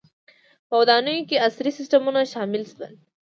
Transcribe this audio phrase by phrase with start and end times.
[0.67, 2.93] •په ودانیو کې عصري سیستمونه شامل شول.